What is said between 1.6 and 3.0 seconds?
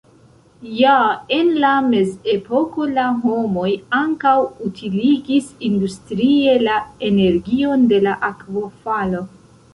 la mezepoko